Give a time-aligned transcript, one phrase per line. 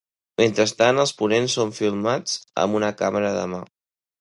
[0.41, 3.65] Mentrestant els ponents són filmats amb una càmera de mà.